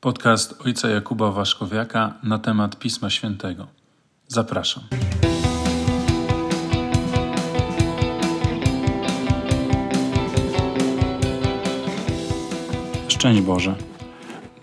[0.00, 3.66] Podcast ojca Jakuba Waszkowiaka na temat Pisma Świętego.
[4.28, 4.84] Zapraszam.
[13.08, 13.74] Szczęść Boże.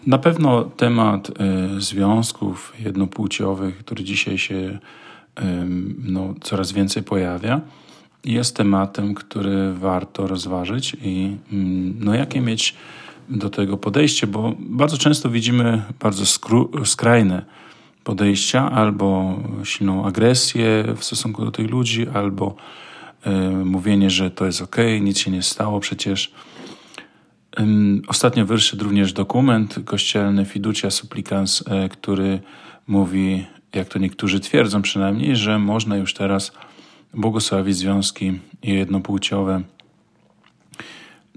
[0.07, 4.79] Na pewno temat y, związków jednopłciowych, który dzisiaj się y,
[6.03, 7.61] no, coraz więcej pojawia,
[8.23, 11.55] jest tematem, który warto rozważyć i y,
[12.05, 12.75] no, jakie mieć
[13.29, 16.25] do tego podejście, bo bardzo często widzimy bardzo
[16.85, 17.45] skrajne
[18.03, 22.55] podejścia, albo silną agresję w stosunku do tych ludzi, albo
[23.27, 26.31] y, mówienie, że to jest ok, nic się nie stało przecież.
[28.07, 32.39] Ostatnio wyszedł również dokument kościelny Fiducia Supplicans, e, który
[32.87, 36.51] mówi, jak to niektórzy twierdzą przynajmniej, że można już teraz
[37.13, 39.61] błogosławić związki jednopłciowe.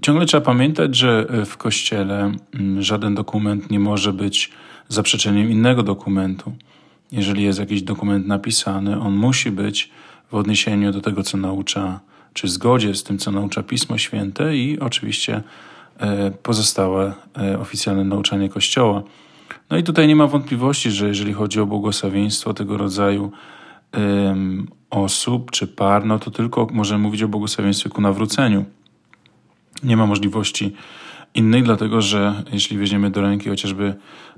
[0.01, 2.31] Ciągle trzeba pamiętać, że w kościele
[2.79, 4.51] żaden dokument nie może być
[4.87, 6.53] zaprzeczeniem innego dokumentu.
[7.11, 9.89] Jeżeli jest jakiś dokument napisany, on musi być
[10.31, 11.99] w odniesieniu do tego, co naucza,
[12.33, 15.43] czy w zgodzie z tym, co naucza Pismo Święte i oczywiście
[15.99, 19.03] E, pozostałe e, oficjalne nauczanie Kościoła.
[19.69, 23.31] No i tutaj nie ma wątpliwości, że jeżeli chodzi o błogosławieństwo tego rodzaju
[24.89, 28.65] osób czy par, no to tylko możemy mówić o błogosławieństwie ku nawróceniu.
[29.83, 30.75] Nie ma możliwości
[31.35, 33.95] innej, dlatego że jeśli weźmiemy do ręki chociażby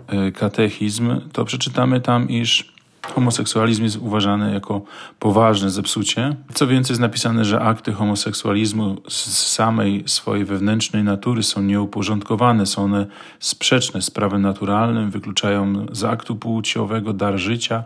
[0.08, 2.72] e, katechizm, to przeczytamy tam, iż
[3.08, 4.82] Homoseksualizm jest uważany jako
[5.20, 6.36] poważne zepsucie.
[6.54, 12.84] Co więcej, jest napisane, że akty homoseksualizmu z samej swojej wewnętrznej natury są nieuporządkowane, są
[12.84, 13.06] one
[13.40, 17.84] sprzeczne z prawem naturalnym, wykluczają z aktu płciowego dar życia,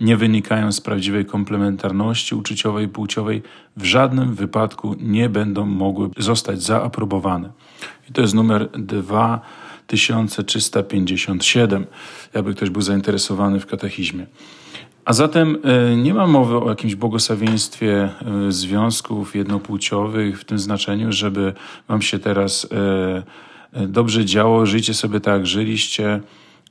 [0.00, 3.42] nie wynikają z prawdziwej komplementarności uczuciowej i płciowej,
[3.76, 7.50] w żadnym wypadku nie będą mogły zostać zaaprobowane.
[8.10, 9.40] I to jest numer 2
[9.86, 11.86] 1357,
[12.34, 14.26] jakby ktoś był zainteresowany w katechizmie.
[15.04, 18.12] A zatem e, nie ma mowy o jakimś błogosławieństwie e,
[18.52, 21.52] związków jednopłciowych w tym znaczeniu, żeby
[21.88, 22.68] wam się teraz
[23.72, 26.20] e, dobrze działo, żyjcie sobie tak, jak żyliście.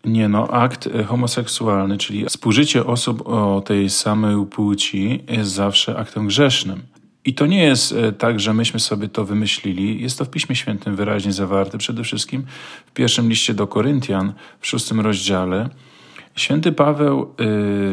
[0.04, 6.82] Nie, no, akt homoseksualny, czyli współżycie osób o tej samej płci jest zawsze aktem grzesznym.
[7.26, 10.02] I to nie jest tak, że myśmy sobie to wymyślili.
[10.02, 12.44] Jest to w Piśmie Świętym wyraźnie zawarte, przede wszystkim
[12.86, 15.70] w pierwszym liście do Koryntian, w szóstym rozdziale.
[16.36, 17.34] Święty Paweł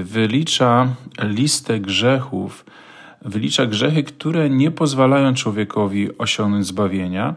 [0.00, 0.88] y, wylicza
[1.22, 2.64] listę grzechów,
[3.22, 7.34] wylicza grzechy, które nie pozwalają człowiekowi osiągnąć zbawienia.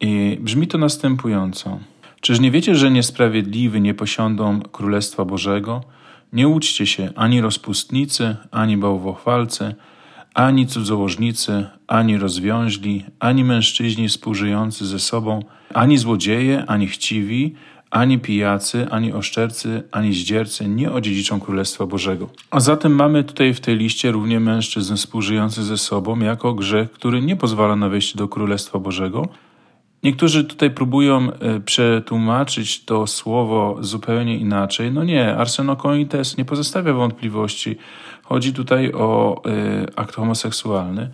[0.00, 1.78] I brzmi to następująco.
[2.20, 5.80] Czyż nie wiecie, że niesprawiedliwi nie posiądą Królestwa Bożego?
[6.32, 9.74] Nie uczcie się ani rozpustnicy, ani bałwochwalcy,
[10.34, 15.40] ani cudzołożnicy, ani rozwiąźli, ani mężczyźni współżyjący ze sobą,
[15.74, 17.54] ani złodzieje, ani chciwi,
[17.90, 22.28] ani pijacy, ani oszczercy, ani zdziercy nie odziedziczą Królestwa Bożego.
[22.50, 27.22] A zatem mamy tutaj w tej liście równie mężczyzn współżyjących ze sobą jako grzech, który
[27.22, 29.28] nie pozwala na wejście do Królestwa Bożego.
[30.06, 34.92] Niektórzy tutaj próbują e, przetłumaczyć to słowo zupełnie inaczej.
[34.92, 37.76] No nie, arsenokoites nie pozostawia wątpliwości.
[38.22, 41.10] Chodzi tutaj o y, akt homoseksualny.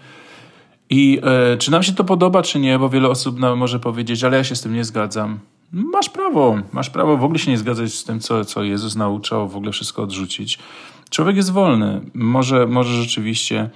[0.90, 1.20] I
[1.54, 4.36] y, czy nam się to podoba, czy nie, bo wiele osób nam może powiedzieć, ale
[4.36, 5.38] ja się z tym nie zgadzam.
[5.72, 9.48] Masz prawo, masz prawo w ogóle się nie zgadzać z tym, co, co Jezus nauczał,
[9.48, 10.58] w ogóle wszystko odrzucić.
[11.10, 12.00] Człowiek jest wolny.
[12.14, 13.70] Może, może rzeczywiście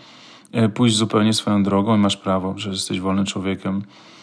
[0.52, 4.15] e, pójść zupełnie swoją drogą i masz prawo, że jesteś wolnym człowiekiem, e,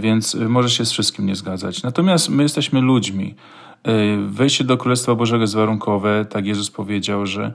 [0.00, 1.82] więc możesz się z wszystkim nie zgadzać.
[1.82, 3.34] Natomiast my jesteśmy ludźmi.
[3.84, 7.52] E, wejście do Królestwa Bożego jest warunkowe, tak Jezus powiedział, że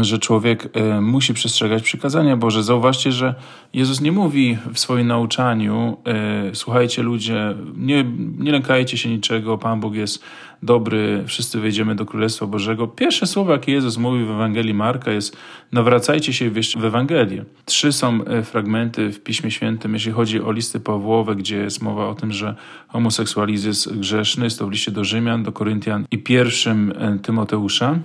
[0.00, 2.62] że człowiek e, musi przestrzegać przykazania Boże.
[2.62, 3.34] Zauważcie, że
[3.72, 8.04] Jezus nie mówi w swoim nauczaniu: e, Słuchajcie, ludzie, nie,
[8.38, 10.22] nie lękajcie się niczego, Pan Bóg jest
[10.62, 12.88] dobry, wszyscy wejdziemy do Królestwa Bożego.
[12.88, 15.36] Pierwsze słowa, jakie Jezus mówi w Ewangelii Marka, jest:
[15.72, 17.44] Nawracajcie się w Ewangelię.
[17.64, 22.08] Trzy są e, fragmenty w Piśmie Świętym, jeśli chodzi o listy Pawłowe, gdzie jest mowa
[22.08, 22.54] o tym, że
[22.88, 24.44] homoseksualizm jest grzeszny.
[24.44, 26.92] Jest to w liście do Rzymian, do Koryntian i pierwszym
[27.22, 27.98] Tymoteusza.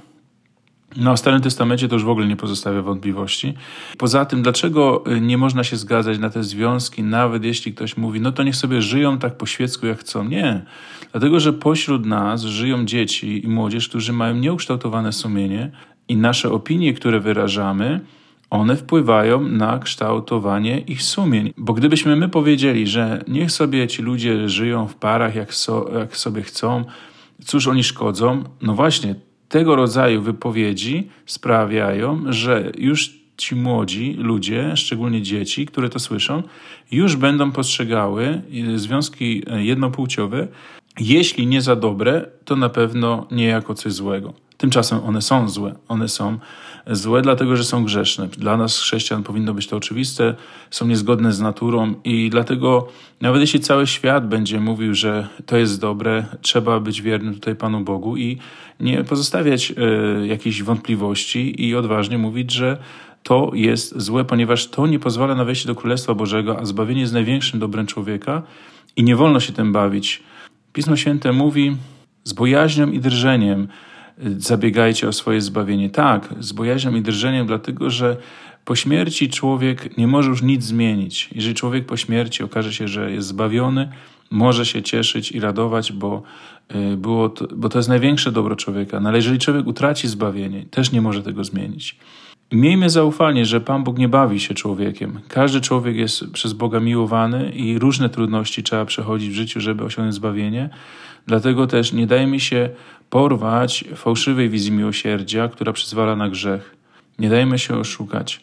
[0.97, 3.53] No, w Starym Testamencie to już w ogóle nie pozostawia wątpliwości.
[3.97, 8.21] Poza tym, dlaczego y, nie można się zgadzać na te związki, nawet jeśli ktoś mówi,
[8.21, 10.23] no to niech sobie żyją tak po świecku jak chcą?
[10.23, 10.61] Nie.
[11.11, 15.71] Dlatego, że pośród nas żyją dzieci i młodzież, którzy mają nieukształtowane sumienie
[16.07, 17.99] i nasze opinie, które wyrażamy,
[18.49, 21.53] one wpływają na kształtowanie ich sumień.
[21.57, 26.17] Bo gdybyśmy my powiedzieli, że niech sobie ci ludzie żyją w parach jak, so, jak
[26.17, 26.85] sobie chcą,
[27.45, 28.43] cóż oni szkodzą?
[28.61, 29.15] No właśnie,
[29.53, 36.43] tego rodzaju wypowiedzi sprawiają, że już ci młodzi ludzie, szczególnie dzieci, które to słyszą,
[36.91, 38.41] już będą postrzegały
[38.75, 40.47] związki jednopłciowe
[40.99, 44.33] jeśli nie za dobre, to na pewno nie jako coś złego.
[44.63, 45.75] Tymczasem one są złe.
[45.87, 46.37] One są
[46.87, 48.27] złe, dlatego że są grzeszne.
[48.27, 50.35] Dla nas, chrześcijan, powinno być to oczywiste,
[50.71, 52.87] są niezgodne z naturą i dlatego,
[53.21, 57.81] nawet jeśli cały świat będzie mówił, że to jest dobre, trzeba być wiernym tutaj Panu
[57.81, 58.37] Bogu i
[58.79, 62.77] nie pozostawiać y, jakichś wątpliwości i odważnie mówić, że
[63.23, 67.13] to jest złe, ponieważ to nie pozwala na wejście do Królestwa Bożego, a zbawienie jest
[67.13, 68.41] największym dobrem człowieka
[68.95, 70.23] i nie wolno się tym bawić.
[70.73, 71.75] Pismo Święte mówi
[72.23, 73.67] z bojaźnią i drżeniem
[74.37, 75.89] zabiegajcie o swoje zbawienie.
[75.89, 78.17] Tak, z bojaźnią i drżeniem, dlatego że
[78.65, 81.29] po śmierci człowiek nie może już nic zmienić.
[81.35, 83.89] Jeżeli człowiek po śmierci okaże się, że jest zbawiony,
[84.31, 86.23] może się cieszyć i radować, bo,
[86.93, 88.99] y, było to, bo to jest największe dobro człowieka.
[88.99, 91.97] No ale jeżeli człowiek utraci zbawienie, też nie może tego zmienić.
[92.53, 95.19] Miejmy zaufanie, że Pan Bóg nie bawi się człowiekiem.
[95.27, 100.15] Każdy człowiek jest przez Boga miłowany i różne trudności trzeba przechodzić w życiu, żeby osiągnąć
[100.15, 100.69] zbawienie.
[101.27, 102.69] Dlatego też nie dajmy się
[103.09, 106.75] porwać fałszywej wizji miłosierdzia, która przyzwala na grzech.
[107.19, 108.41] Nie dajmy się oszukać.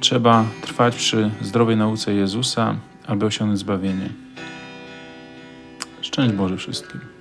[0.00, 4.08] Trzeba trwać przy zdrowej nauce Jezusa, aby osiągnąć zbawienie.
[6.00, 7.13] Szczęść Boże wszystkim.